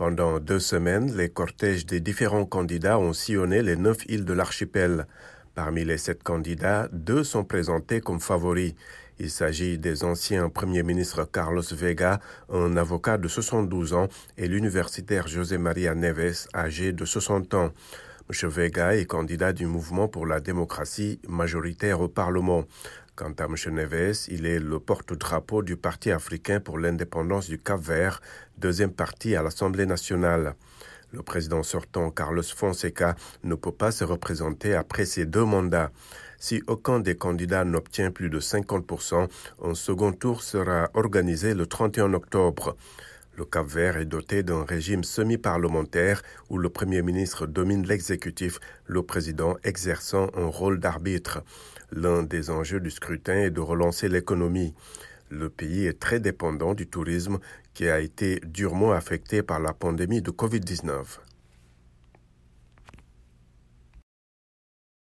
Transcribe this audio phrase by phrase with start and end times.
[0.00, 5.06] Pendant deux semaines, les cortèges des différents candidats ont sillonné les neuf îles de l'archipel.
[5.54, 8.72] Parmi les sept candidats, deux sont présentés comme favoris.
[9.18, 12.18] Il s'agit des anciens premiers ministres Carlos Vega,
[12.48, 14.08] un avocat de 72 ans,
[14.38, 17.70] et l'universitaire José María Neves, âgé de 60 ans.
[18.30, 18.48] M.
[18.48, 22.64] Vega est candidat du mouvement pour la démocratie majoritaire au Parlement.
[23.16, 23.56] Quant à M.
[23.74, 28.20] Neves, il est le porte-drapeau du Parti africain pour l'indépendance du Cap-Vert,
[28.56, 30.54] deuxième parti à l'Assemblée nationale.
[31.12, 35.90] Le président sortant Carlos Fonseca ne peut pas se représenter après ses deux mandats.
[36.38, 39.28] Si aucun des candidats n'obtient plus de 50%,
[39.64, 42.76] un second tour sera organisé le 31 octobre.
[43.40, 49.56] Le Cap-Vert est doté d'un régime semi-parlementaire où le Premier ministre domine l'exécutif, le président
[49.64, 51.42] exerçant un rôle d'arbitre.
[51.90, 54.74] L'un des enjeux du scrutin est de relancer l'économie.
[55.30, 57.38] Le pays est très dépendant du tourisme
[57.72, 61.20] qui a été durement affecté par la pandémie de Covid-19.